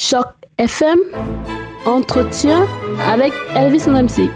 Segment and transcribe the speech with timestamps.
[0.00, 0.96] Choc FM,
[1.84, 2.68] entretien
[3.04, 4.30] avec Elvis MC.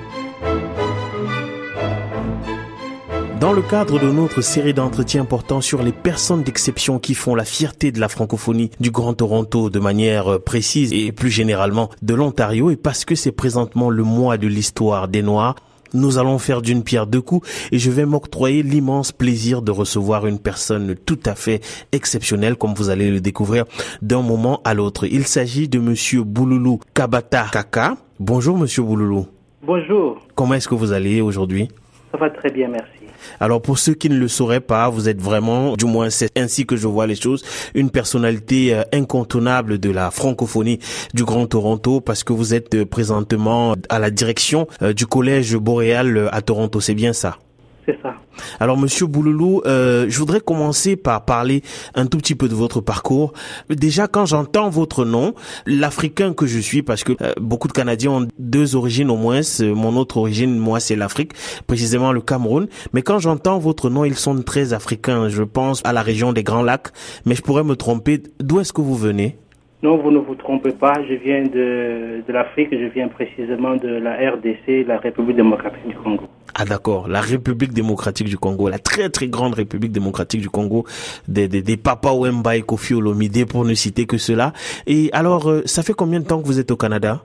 [3.39, 7.45] Dans le cadre de notre série d'entretiens portant sur les personnes d'exception qui font la
[7.45, 12.71] fierté de la francophonie du Grand Toronto de manière précise et plus généralement de l'Ontario
[12.71, 15.55] et parce que c'est présentement le mois de l'histoire des Noirs,
[15.95, 20.27] nous allons faire d'une pierre deux coups et je vais m'octroyer l'immense plaisir de recevoir
[20.27, 21.61] une personne tout à fait
[21.93, 23.65] exceptionnelle comme vous allez le découvrir
[24.01, 25.07] d'un moment à l'autre.
[25.07, 27.97] Il s'agit de monsieur Bouloulou Kabata Kaka.
[28.19, 29.27] Bonjour monsieur Bouloulou.
[29.63, 30.21] Bonjour.
[30.35, 31.69] Comment est-ce que vous allez aujourd'hui?
[32.11, 33.02] Ça va très bien, merci.
[33.41, 36.67] Alors pour ceux qui ne le sauraient pas, vous êtes vraiment, du moins c'est ainsi
[36.67, 37.45] que je vois les choses,
[37.75, 40.79] une personnalité euh, incontournable de la francophonie
[41.15, 45.57] du Grand Toronto parce que vous êtes euh, présentement à la direction euh, du collège
[45.57, 47.39] boréal à Toronto, c'est bien ça?
[47.85, 48.15] C'est ça.
[48.61, 51.63] Alors, Monsieur Bouloulou, euh, je voudrais commencer par parler
[51.95, 53.33] un tout petit peu de votre parcours.
[53.69, 55.35] Déjà, quand j'entends votre nom,
[55.67, 59.41] l'Africain que je suis, parce que euh, beaucoup de Canadiens ont deux origines au moins.
[59.61, 61.33] Mon autre origine, moi, c'est l'Afrique,
[61.67, 62.69] précisément le Cameroun.
[62.93, 65.29] Mais quand j'entends votre nom, ils sont très africains.
[65.29, 66.89] Je pense à la région des Grands Lacs,
[67.27, 68.23] mais je pourrais me tromper.
[68.39, 69.37] D'où est-ce que vous venez?
[69.83, 70.95] Non, vous ne vous trompez pas.
[71.09, 72.69] Je viens de, de l'Afrique.
[72.71, 76.29] Je viens précisément de la RDC, la République démocratique du Congo.
[76.55, 80.85] Ah d'accord, la République démocratique du Congo, la très très grande République démocratique du Congo,
[81.27, 84.53] des, des, des Papa Wemba et Kofi Olomide pour ne citer que cela.
[84.87, 87.23] Et alors, euh, ça fait combien de temps que vous êtes au Canada?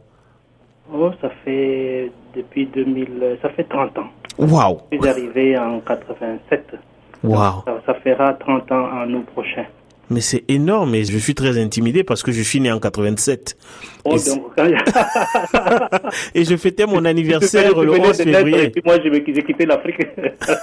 [0.93, 4.09] Oh, ça fait depuis 2000, ça fait 30 ans.
[4.37, 6.75] Waouh Je suis arrivé en 87.
[7.23, 9.65] Waouh Ça, ça fera 30 ans en août prochain.
[10.09, 13.57] Mais c'est énorme et je suis très intimidé parce que je suis né en 87.
[14.05, 14.51] Oh, et, donc,
[16.35, 18.63] et je fêtais mon anniversaire le venais 11 de naître février.
[18.63, 20.07] Et puis moi, j'ai quitté l'Afrique.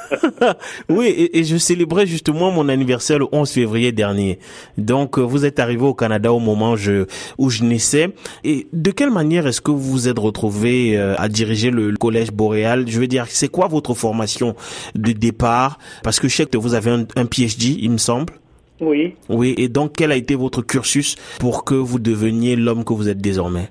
[0.88, 4.38] oui, et, et je célébrais justement mon anniversaire le 11 février dernier.
[4.78, 7.06] Donc, euh, vous êtes arrivé au Canada au moment où je,
[7.36, 8.10] où je naissais.
[8.44, 11.96] Et de quelle manière est-ce que vous vous êtes retrouvé euh, à diriger le, le
[11.96, 12.86] collège boréal?
[12.88, 14.54] Je veux dire, c'est quoi votre formation
[14.94, 15.78] de départ?
[16.02, 18.32] Parce que je sais que vous avez un, un PhD, il me semble.
[18.80, 19.14] Oui.
[19.28, 23.08] Oui, et donc quel a été votre cursus pour que vous deveniez l'homme que vous
[23.08, 23.68] êtes désormais?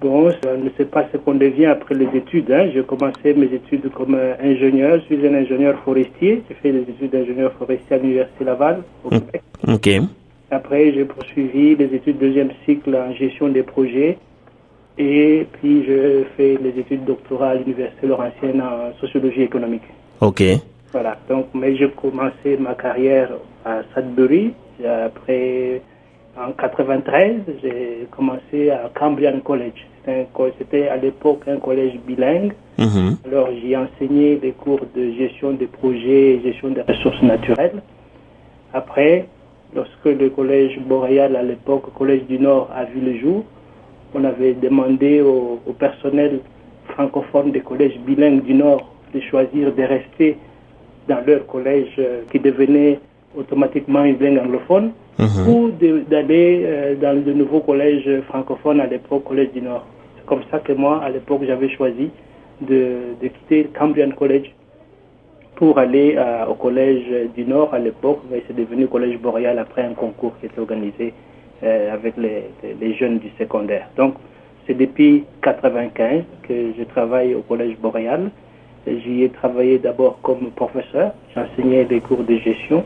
[0.00, 2.50] Bon, je ne sais pas ce qu'on devient après les études.
[2.50, 2.70] Hein.
[2.74, 4.98] J'ai commencé mes études comme euh, ingénieur.
[5.08, 6.42] Je suis un ingénieur forestier.
[6.48, 9.20] J'ai fait des études d'ingénieur forestier à l'Université Laval, au Mm.
[9.20, 9.42] Québec.
[9.68, 9.88] Ok,
[10.50, 14.18] Après, j'ai poursuivi les études deuxième cycle en gestion des projets.
[14.98, 19.82] Et puis, je fais les études doctorales à l'Université Laurentienne en sociologie économique.
[20.20, 20.42] ok,
[20.92, 21.16] Voilà.
[21.28, 23.30] Donc, mais j'ai commencé ma carrière
[23.64, 24.54] à Sudbury.
[24.84, 25.80] Après,
[26.36, 29.86] en 93, j'ai commencé à Cambrian College.
[30.58, 32.52] C'était à l'époque un collège bilingue.
[32.78, 33.16] Mhm.
[33.26, 37.82] Alors, j'y enseigné des cours de gestion des projets et gestion des ressources naturelles.
[38.74, 39.26] Après,
[39.74, 43.44] lorsque le collège boréal, à l'époque, collège du Nord, a vu le jour,
[44.14, 46.40] on avait demandé au, au personnel
[46.88, 50.36] francophone des collèges bilingues du Nord de choisir de rester
[51.08, 52.98] dans leur collège euh, qui devenait
[53.36, 55.48] automatiquement une langue anglophone Mhm.
[55.48, 59.84] ou de- d'aller euh, dans le nouveau collège francophone à l'époque, collège du Nord.
[60.16, 62.10] C'est comme ça que moi, à l'époque, j'avais choisi
[62.60, 64.50] de, de quitter Cambrian College
[65.56, 67.04] pour aller euh, au collège
[67.36, 71.12] du Nord à l'époque, mais c'est devenu collège boréal après un concours qui était organisé
[71.62, 73.88] euh, avec les, jeunes du secondaire.
[73.96, 74.14] Donc,
[74.66, 78.30] c'est depuis 95 que je travaille au collège boréal.
[78.86, 81.12] J'y ai travaillé d'abord comme professeur.
[81.34, 82.84] J'enseignais des cours de gestion,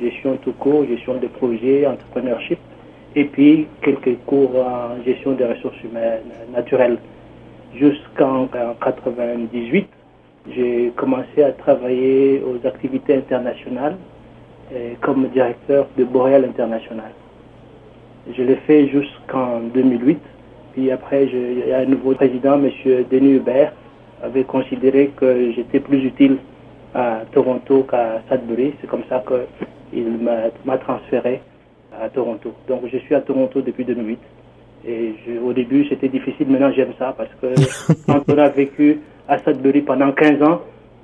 [0.00, 2.58] gestion tout court, gestion de projets, entrepreneurship,
[3.14, 6.22] et puis quelques cours en gestion des ressources humaines
[6.52, 6.98] naturelles.
[7.76, 9.88] Jusqu'en en 98,
[10.54, 13.96] j'ai commencé à travailler aux activités internationales
[15.00, 17.12] comme directeur de Boréal International.
[18.36, 20.18] Je l'ai fait jusqu'en 2008.
[20.72, 22.70] Puis après, il y a un nouveau président, M.
[23.10, 23.72] Denis Hubert,
[24.22, 26.38] avait considéré que j'étais plus utile
[26.94, 28.74] à Toronto qu'à Sudbury.
[28.80, 29.22] C'est comme ça
[29.90, 30.18] qu'il
[30.64, 31.40] m'a transféré
[32.00, 32.52] à Toronto.
[32.68, 34.18] Donc je suis à Toronto depuis 2008.
[34.86, 36.48] Et je- au début, c'était difficile.
[36.48, 37.46] Maintenant, j'aime ça parce que
[38.06, 40.60] quand on a vécu à Sudbury pendant 15 ans,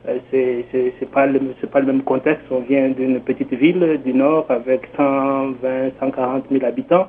[0.08, 2.44] euh, c'est c'est c'est pas le c'est pas le même contexte.
[2.50, 7.06] On vient d'une petite ville du nord avec 120 140 000 habitants.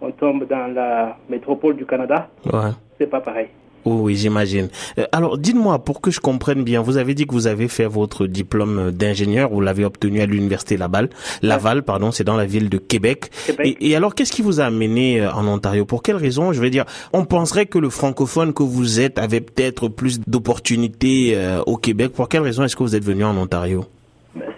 [0.00, 2.28] On tombe dans la métropole du Canada.
[2.52, 2.70] ouais.
[2.98, 3.48] C'est pas pareil.
[3.84, 4.68] Oui, oui, j'imagine.
[4.98, 7.86] Euh, alors, dites-moi, pour que je comprenne bien, vous avez dit que vous avez fait
[7.86, 11.10] votre diplôme d'ingénieur, vous l'avez obtenu à l'université Laval,
[11.42, 13.30] Laval, pardon, c'est dans la ville de Québec.
[13.46, 13.76] Québec.
[13.80, 15.84] Et, et alors, qu'est-ce qui vous a amené euh, en Ontario?
[15.84, 16.52] Pour quelle raison?
[16.52, 21.32] Je veux dire, on penserait que le francophone que vous êtes avait peut-être plus d'opportunités
[21.34, 22.12] euh, au Québec.
[22.12, 23.84] Pour quelle raison est-ce que vous êtes venu en Ontario?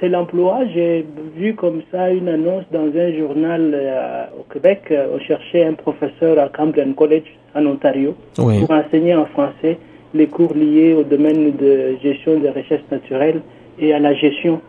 [0.00, 0.60] C'est l'emploi.
[0.74, 1.04] J'ai
[1.36, 4.82] vu comme ça une annonce dans un journal euh, au Québec.
[4.90, 9.78] Euh, on cherchait un professeur à Camden College en Ontario pour enseigner en français
[10.14, 13.40] les cours liés au domaine de gestion des richesses naturelles
[13.78, 14.60] et à la gestion.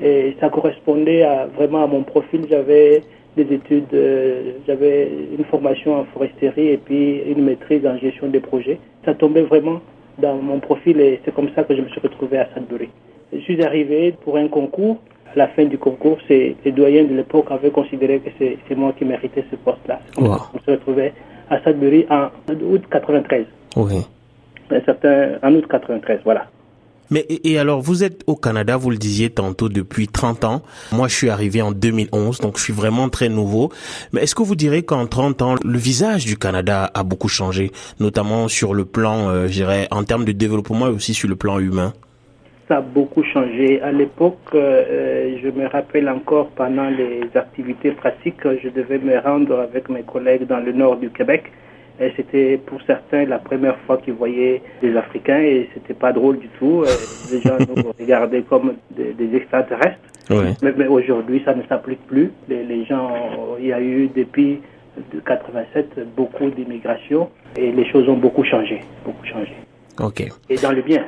[0.00, 2.42] Et ça correspondait à, vraiment à mon profil.
[2.48, 3.02] J'avais
[3.36, 8.40] des études, euh, j'avais une formation en foresterie et puis une maîtrise en gestion des
[8.40, 8.78] projets.
[9.04, 9.80] Ça tombait vraiment
[10.18, 12.88] dans mon profil et c'est comme ça que je me suis retrouvé à Sudbury.
[13.32, 14.98] Je suis arrivé pour un concours.
[15.32, 19.04] À la fin du concours, les doyens de l'époque avaient considéré que c'est moi qui
[19.04, 20.00] méritais ce poste-là.
[20.18, 21.12] Me suis retrouvé
[21.50, 23.46] à Sudbury en août 93.
[23.76, 24.06] Oui.
[24.70, 26.46] Un certain, en août 93, voilà.
[27.10, 30.62] Mais et, alors, vous êtes au Canada, vous le disiez tantôt, depuis 30 ans.
[30.90, 33.70] Moi, je suis arrivé en 2011, donc je suis vraiment très nouveau.
[34.12, 37.70] Mais est-ce que vous direz qu'en 30 ans, le visage du Canada a beaucoup changé,
[38.00, 41.36] notamment sur le plan, euh, je dirais, en termes de développement et aussi sur le
[41.36, 41.92] plan humain?
[42.68, 43.80] Ça a beaucoup changé.
[43.80, 49.60] À l'époque, euh, je me rappelle encore pendant les activités pratiques, je devais me rendre
[49.60, 51.44] avec mes collègues dans le nord du Québec.
[51.98, 56.38] Et c'était pour certains la première fois qu'ils voyaient des Africains et c'était pas drôle
[56.38, 56.82] du tout.
[56.82, 56.90] Euh,
[57.32, 59.98] les gens nous regardaient comme des, extraterrestres.
[60.62, 62.32] Mais, aujourd'hui, ça ne s'applique plus.
[62.48, 63.14] Les, les, gens,
[63.58, 64.60] il y a eu depuis
[65.24, 69.54] 87 beaucoup d'immigration et les choses ont beaucoup changé, beaucoup changé.
[69.98, 70.28] Ok.
[70.50, 71.06] Et dans le bien.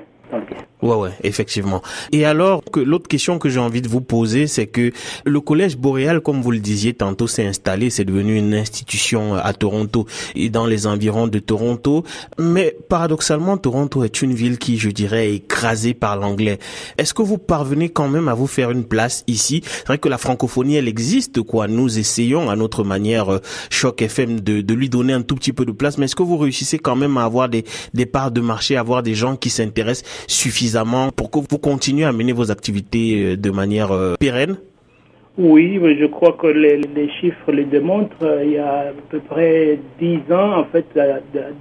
[0.80, 1.82] Ouais, ouais, effectivement.
[2.12, 4.92] Et alors, que l'autre question que j'ai envie de vous poser, c'est que
[5.24, 9.52] le collège boréal, comme vous le disiez tantôt, s'est installé, c'est devenu une institution à
[9.54, 12.04] Toronto et dans les environs de Toronto.
[12.38, 16.60] Mais paradoxalement, Toronto est une ville qui, je dirais, est écrasée par l'anglais.
[16.96, 19.62] Est-ce que vous parvenez quand même à vous faire une place ici?
[19.64, 21.66] C'est vrai que la francophonie, elle existe, quoi.
[21.66, 25.52] Nous essayons à notre manière, euh, Choc FM, de, de lui donner un tout petit
[25.52, 25.98] peu de place.
[25.98, 27.64] Mais est-ce que vous réussissez quand même à avoir des,
[27.94, 30.67] des parts de marché, à avoir des gens qui s'intéressent suffisamment
[31.16, 34.56] pour que vous continuiez à mener vos activités euh, de manière euh, pérenne?
[35.36, 38.40] Oui, je crois que les, chiffres le démontrent.
[38.44, 40.86] Il y a à peu près 10 ans, en fait,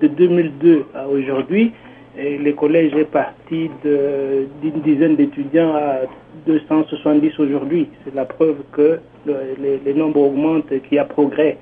[0.01, 1.74] de 2002 à aujourd'hui,
[2.18, 6.00] le collège est parti d'une dizaine d'étudiants à
[6.48, 7.88] 270 aujourd'hui.
[8.03, 11.60] C'est la preuve que les nombres augmentent et qu'il y a progrès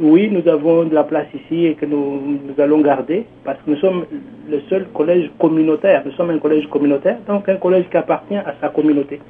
[0.00, 3.70] oui, nous avons de la place ici et que nous, nous, allons garder parce que
[3.70, 4.04] nous sommes
[4.48, 6.02] le seul collège communautaire.
[6.06, 9.20] Nous sommes un collège communautaire, donc un collège qui appartient à sa communauté.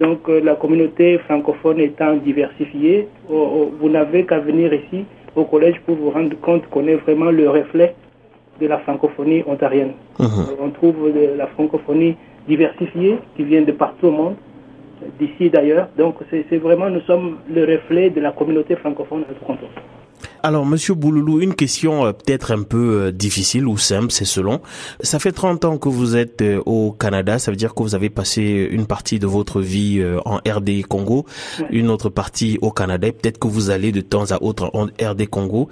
[0.00, 5.04] Donc euh, la communauté francophone étant diversifiée, oh, oh, vous n'avez qu'à venir ici
[5.36, 7.94] au collège pour vous rendre compte qu'on est vraiment le reflet
[8.60, 9.92] de la francophonie ontarienne.
[10.18, 10.46] Mhm.
[10.62, 12.16] On trouve de la francophonie
[12.48, 14.36] diversifiée qui vient de partout au monde
[15.18, 15.88] d'ici d'ailleurs.
[15.96, 19.66] Donc c'est vraiment, nous sommes le reflet de la communauté francophone à Toronto.
[20.44, 24.60] Alors, Monsieur Bouloulou, une question euh, peut-être un peu euh, difficile ou simple, c'est selon.
[25.00, 27.94] Ça fait 30 ans que vous êtes euh, au Canada, ça veut dire que vous
[27.94, 31.26] avez passé une partie de votre vie en RD Congo,
[31.70, 34.86] une autre partie au Canada, et peut-être que vous allez de temps à autre en
[34.86, 35.68] RD Congo.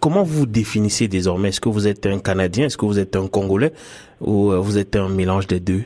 [0.00, 1.50] Comment vous définissez désormais?
[1.50, 2.66] Est-ce que vous êtes un Canadien?
[2.66, 3.72] Est-ce que vous êtes un Congolais?
[4.20, 5.82] Ou vous êtes un mélange des deux?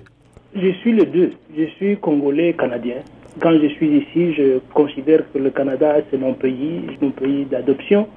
[0.54, 1.32] Je suis le deux.
[1.56, 2.96] Je suis congolais canadien.
[3.40, 8.08] Quand je suis ici, je considère que le Canada, c'est mon pays, mon pays d'adoption.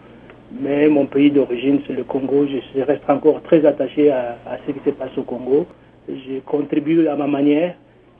[0.59, 2.45] Mais mon pays d'origine, c'est le Congo.
[2.47, 5.65] Je reste encore très attaché à, ce qui se passe au Congo.
[6.09, 7.75] Je contribue à ma manière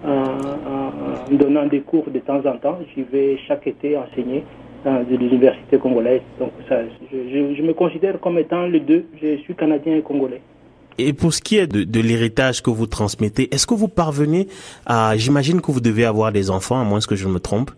[0.06, 2.80] en, donnant des cours de temps en temps.
[2.94, 4.44] J'y vais chaque été enseigner
[4.86, 6.22] dans des universités congolaises.
[6.40, 6.80] Donc ça,
[7.12, 9.06] je, je me considère comme étant les deux.
[9.22, 10.42] Je suis canadien et congolais.
[10.98, 14.48] Et pour ce qui est de, l'héritage que vous transmettez, est-ce que vous parvenez
[14.86, 15.16] à...
[15.18, 17.72] J'imagine que vous devez avoir des enfants, à moins que je me trompe.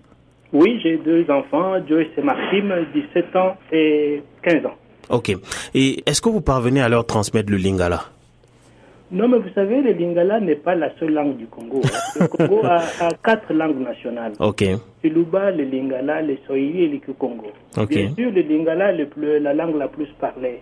[0.52, 4.76] Oui, j'ai deux enfants, Joyce et Maxime, 17 ans et 15 ans.
[5.10, 5.36] Ok.
[5.74, 8.04] Et est-ce que vous parvenez à leur transmettre le lingala?
[9.12, 11.82] Non, mais vous savez, le lingala n'est pas la seule langue du Congo.
[11.84, 12.20] Hein.
[12.20, 12.82] Le Congo a,
[13.24, 14.34] quatre langues nationales.
[14.40, 14.64] Ok.
[15.04, 17.52] Le Luba, le lingala, le Swahili et le Kikongo.
[17.78, 17.90] Ok.
[17.90, 19.08] Bien sûr, le lingala est
[19.40, 20.62] la langue la plus parlée.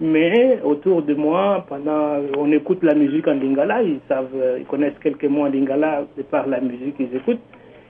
[0.00, 4.98] Mais autour de moi, pendant, on écoute la musique en lingala, ils savent, ils connaissent
[5.00, 7.40] quelques mots en lingala de par la musique qu'ils écoutent.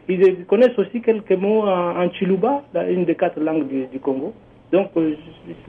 [0.09, 4.35] Ils connaissent aussi quelques mots en, chiluba, une des quatre langues du, Congo.
[4.71, 5.15] Donc, euh,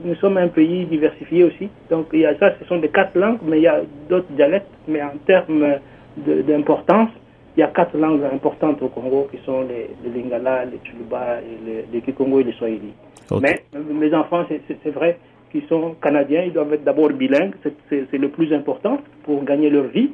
[0.04, 1.70] nous sommes un pays diversifié aussi.
[1.88, 4.30] Donc, il y a ça, ce sont des quatre langues, mais il y a d'autres
[4.32, 4.68] dialectes.
[4.88, 5.66] Mais en termes
[6.18, 7.10] d'importance,
[7.56, 11.86] il y a quatre langues importantes au Congo qui sont les, lingala, les chiluba, les,
[11.90, 12.92] les kikongo et les swahili.
[13.40, 15.18] Mais mes enfants, c'est vrai,
[15.56, 17.54] qui sont canadiens, ils doivent être d'abord bilingues,
[17.88, 20.10] c'est le plus important pour gagner leur vie.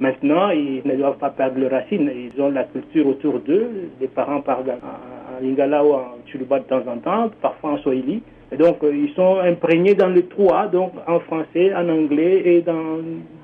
[0.00, 4.08] Maintenant, ils ne doivent pas perdre leurs racines, ils ont la culture autour d'eux, les
[4.08, 8.22] parents parlent en, lingala ou en chuluba de temps en temps, parfois en swahili.
[8.50, 12.62] Et donc, euh, ils sont imprégnés dans le trois, donc en français, en anglais et
[12.62, 12.98] dans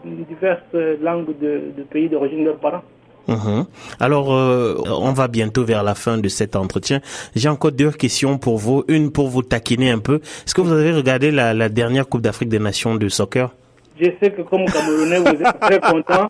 [0.05, 2.83] diverses langues de, pays d'origine de leurs parents.
[3.29, 3.67] Mhm.
[4.01, 7.01] Alors, euh, on va bientôt vers la fin de cet entretien.
[7.37, 8.85] J'ai encore deux questions pour vous.
[8.89, 10.17] Une pour vous taquiner un peu.
[10.17, 13.51] Est-ce que vous avez regardé la, la dernière Coupe d'Afrique des Nations de soccer?
[14.01, 16.29] Je sais que comme Camerounais, vous êtes très content.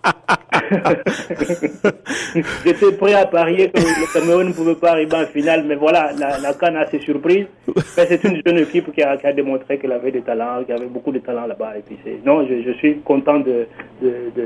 [2.64, 6.12] J'étais prêt à parier que le Cameroun ne pouvait pas arriver en finale, mais voilà,
[6.18, 7.46] la, la Cannes a ses surprises.
[7.94, 10.78] c'est une jeune équipe qui a, qui a démontré qu'elle avait des talents, qu'il y
[10.78, 11.78] avait beaucoup de talents là-bas.
[11.78, 13.66] Et puis non, je, je, suis content de,
[14.02, 14.42] de, de,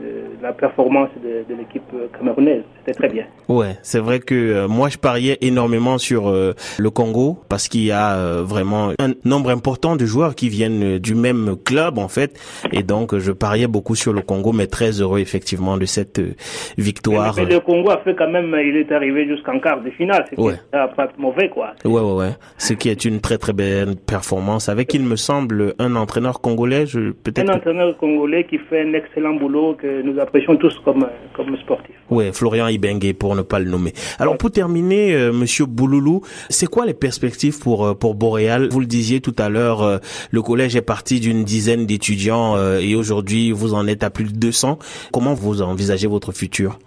[0.00, 1.82] de la performance de, l'équipe
[2.18, 2.62] camerounaise.
[2.78, 3.24] C'était très bien.
[3.48, 7.84] Ouais, c'est vrai que euh, moi je pariais énormément sur euh, le Congo parce qu'il
[7.84, 12.08] y a euh, vraiment un nombre important de joueurs qui viennent du même club en
[12.08, 12.38] fait
[12.72, 16.34] et donc, je pariais beaucoup sur le Congo, mais très heureux effectivement de cette euh,
[16.78, 17.34] victoire.
[17.36, 20.24] Mais, le Congo a fait quand même, il est arrivé jusqu'en quart de finale.
[20.30, 20.54] C'est ouais.
[20.72, 21.72] pas mauvais, quoi.
[21.84, 22.30] Ouais, ouais, ouais.
[22.58, 26.84] Ce qui est une très, très belle performance avec, il me semble, un entraîneur congolais,
[27.24, 27.50] peut-être.
[27.50, 31.96] Un entraîneur congolais qui fait un excellent boulot que nous apprécions tous comme, comme sportifs.
[32.10, 33.92] Ouais, Florian Ibengue, pour ne pas le nommer.
[34.18, 38.68] Alors, pour terminer, euh, monsieur Bouloulou, c'est quoi les perspectives pour, euh, pour Boréal?
[38.70, 40.00] Vous le disiez tout à l'heure,
[40.30, 44.24] le collège est parti d'une dizaine d'étudiants euh, et aujourd'hui vous en êtes à plus
[44.24, 44.78] de 200.
[45.12, 46.78] Comment vous envisagez votre futur?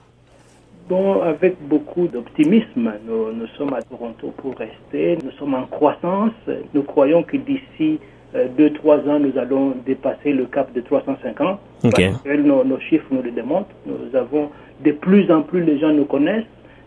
[0.89, 5.17] Bon, avec beaucoup d'optimisme, nous, sommes à Toronto pour rester.
[5.23, 6.33] Nous sommes en croissance.
[6.73, 7.99] Nous croyons que d'ici
[8.35, 11.59] 2-3 euh, ans, nous allons dépasser le cap de 350.
[11.85, 12.11] Okay.
[12.37, 13.69] nos, chiffres nous le démontrent.
[13.85, 14.49] Nous avons
[14.83, 16.45] de plus en plus les gens nous connaissent.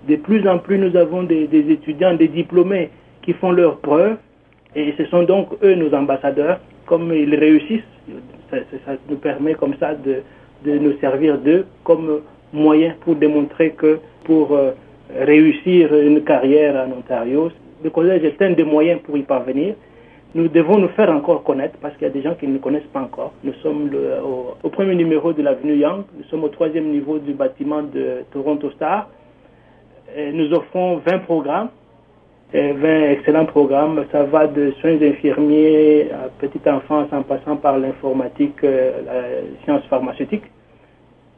[0.08, 2.90] De plus en plus, nous avons des, des étudiants, des diplômés
[3.22, 4.16] qui font leurs preuves.
[4.74, 6.60] Et ce sont donc eux nos ambassadeurs.
[6.86, 7.82] Comme ils réussissent,
[8.50, 8.58] ça,
[9.08, 10.22] nous permet comme ça de,
[10.64, 12.20] de nous servir d'eux comme
[12.52, 14.72] moyen pour démontrer que pour euh,
[15.14, 17.50] réussir une carrière en Ontario,
[17.82, 19.74] le collège est un des moyens pour y parvenir.
[20.34, 22.58] Nous devons nous faire encore connaître parce qu'il y a des gens qui ne nous
[22.58, 23.32] connaissent pas encore.
[23.42, 23.90] Nous sommes
[24.62, 28.70] au, premier numéro de l'avenue Young, nous sommes au troisième niveau du bâtiment de Toronto
[28.72, 29.08] Star.
[30.32, 31.68] Nous offrons 20 programmes
[32.52, 34.04] 20 excellents programmes.
[34.12, 39.84] Ça va de soins infirmiers à petite enfance en passant par l'informatique, euh, la science
[39.88, 40.44] pharmaceutique.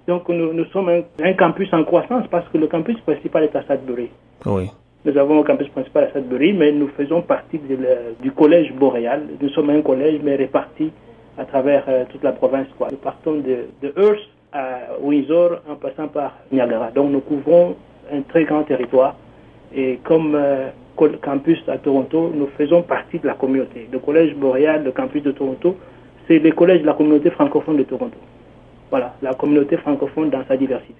[0.06, 3.62] Donc nous, nous sommes un, campus en croissance parce que le campus principal est à
[3.62, 4.10] Sudbury.
[4.46, 4.70] Oui.
[5.04, 7.60] Nous avons un campus principal à Sudbury, mais nous faisons partie
[8.20, 9.22] du collège boréal.
[9.40, 10.90] Nous sommes un collège, mais réparti
[11.36, 12.66] à travers euh, toute la province.
[12.76, 12.88] Quoi.
[12.90, 16.90] Nous partons de, de Hearst à Windsor en passant par Niagara.
[16.90, 17.76] Donc nous couvrons
[18.12, 19.14] un très grand territoire.
[19.74, 20.70] Et comme euh,
[21.20, 23.88] campus à Toronto, nous faisons partie de la communauté.
[23.90, 25.76] Le Collège Boréal, le campus de Toronto,
[26.26, 28.18] c'est le collège de la communauté francophone de Toronto.
[28.90, 30.94] Voilà, la communauté francophone dans sa diversité.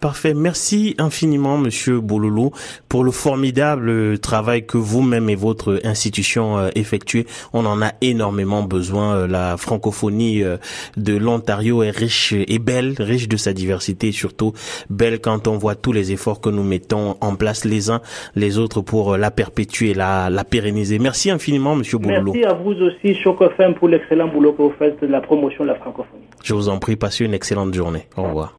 [0.00, 0.32] Parfait.
[0.32, 2.52] Merci infiniment, Monsieur Bololo,
[2.88, 7.26] pour le formidable travail que vous-même et votre institution euh, effectuez.
[7.52, 9.16] On en a énormément besoin.
[9.16, 10.56] Euh, la francophonie euh,
[10.96, 14.52] de l'Ontario est riche et belle, riche de sa diversité et surtout
[14.88, 18.00] belle quand on voit tous les efforts que nous mettons en place les uns
[18.36, 20.98] les autres pour la perpétuer, la, la pérenniser.
[21.00, 22.32] Merci infiniment, Monsieur Bololo.
[22.32, 25.70] Merci à vous aussi, Chocofem, pour l'excellent boulot que vous faites de la promotion de
[25.70, 26.22] la francophonie.
[26.44, 28.06] Je vous en prie, passez une excellente journée.
[28.16, 28.54] Au revoir.